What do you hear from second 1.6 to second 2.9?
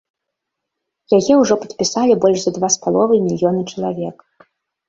падпісалі больш за два з